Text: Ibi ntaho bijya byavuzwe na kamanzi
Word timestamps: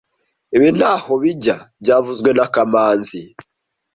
Ibi 0.55 0.69
ntaho 0.77 1.11
bijya 1.21 1.57
byavuzwe 1.81 2.29
na 2.37 2.45
kamanzi 2.53 3.19